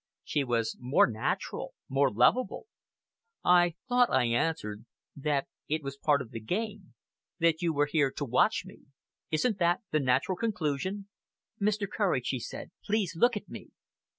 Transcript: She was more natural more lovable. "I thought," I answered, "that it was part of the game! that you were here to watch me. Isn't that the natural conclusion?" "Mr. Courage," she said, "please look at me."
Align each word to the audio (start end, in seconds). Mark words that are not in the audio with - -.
She 0.23 0.43
was 0.43 0.75
more 0.79 1.05
natural 1.05 1.75
more 1.87 2.11
lovable. 2.11 2.65
"I 3.45 3.75
thought," 3.87 4.09
I 4.09 4.23
answered, 4.23 4.85
"that 5.15 5.47
it 5.69 5.83
was 5.83 5.95
part 5.95 6.23
of 6.23 6.31
the 6.31 6.39
game! 6.39 6.95
that 7.37 7.61
you 7.61 7.71
were 7.71 7.85
here 7.85 8.09
to 8.13 8.25
watch 8.25 8.63
me. 8.65 8.85
Isn't 9.29 9.59
that 9.59 9.83
the 9.91 9.99
natural 9.99 10.37
conclusion?" 10.39 11.07
"Mr. 11.61 11.87
Courage," 11.87 12.25
she 12.25 12.39
said, 12.39 12.71
"please 12.83 13.15
look 13.15 13.37
at 13.37 13.47
me." 13.47 13.67